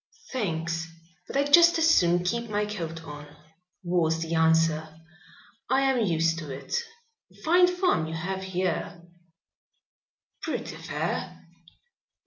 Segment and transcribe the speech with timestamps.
[0.31, 0.87] "Thanks,
[1.27, 3.27] but I'd just as soon keep my coat on,"
[3.83, 4.97] was the answer.
[5.69, 6.73] "I am used to it.
[7.45, 9.03] Fine farm you have here."
[10.41, 11.45] "Pretty fair."